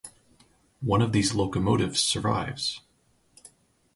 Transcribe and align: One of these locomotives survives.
One 0.81 1.03
of 1.03 1.11
these 1.11 1.35
locomotives 1.35 1.99
survives. 1.99 2.81